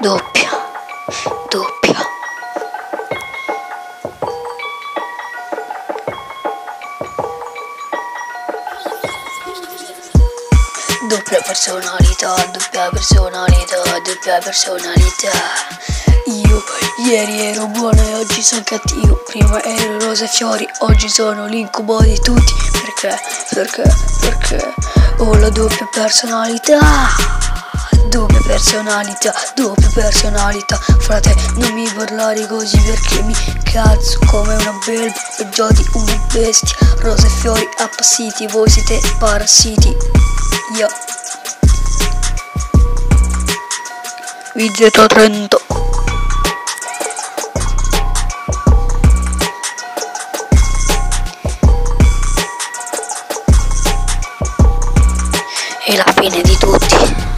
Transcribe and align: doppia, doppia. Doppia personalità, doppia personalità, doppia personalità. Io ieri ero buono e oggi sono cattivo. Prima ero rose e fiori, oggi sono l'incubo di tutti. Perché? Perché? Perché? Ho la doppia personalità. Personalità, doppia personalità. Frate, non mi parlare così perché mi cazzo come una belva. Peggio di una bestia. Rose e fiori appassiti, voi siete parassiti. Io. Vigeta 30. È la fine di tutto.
doppia, 0.00 0.50
doppia. 1.48 1.94
Doppia 11.08 11.40
personalità, 11.42 12.34
doppia 12.52 12.90
personalità, 12.90 13.76
doppia 14.04 14.38
personalità. 14.38 15.30
Io 16.26 16.64
ieri 17.06 17.46
ero 17.46 17.66
buono 17.66 18.00
e 18.02 18.14
oggi 18.14 18.42
sono 18.42 18.62
cattivo. 18.64 19.22
Prima 19.26 19.62
ero 19.62 19.98
rose 20.00 20.24
e 20.24 20.28
fiori, 20.28 20.68
oggi 20.80 21.08
sono 21.08 21.46
l'incubo 21.46 22.00
di 22.02 22.18
tutti. 22.20 22.52
Perché? 22.72 23.18
Perché? 23.54 23.82
Perché? 24.20 24.74
Ho 25.18 25.34
la 25.36 25.48
doppia 25.48 25.88
personalità. 25.90 27.35
Personalità, 28.56 29.34
doppia 29.54 29.90
personalità. 29.92 30.76
Frate, 31.00 31.36
non 31.56 31.74
mi 31.74 31.86
parlare 31.92 32.46
così 32.46 32.80
perché 32.80 33.20
mi 33.20 33.34
cazzo 33.62 34.18
come 34.24 34.54
una 34.54 34.72
belva. 34.82 35.12
Peggio 35.36 35.68
di 35.72 35.86
una 35.92 36.26
bestia. 36.32 36.74
Rose 37.00 37.26
e 37.26 37.28
fiori 37.28 37.68
appassiti, 37.76 38.46
voi 38.46 38.70
siete 38.70 38.98
parassiti. 39.18 39.94
Io. 40.78 40.88
Vigeta 44.54 45.06
30. 45.06 45.58
È 55.84 55.94
la 55.94 56.12
fine 56.16 56.40
di 56.40 56.56
tutto. 56.56 57.34